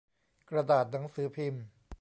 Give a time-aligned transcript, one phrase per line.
[0.49, 1.63] กระดาษหนังสือพิมพ์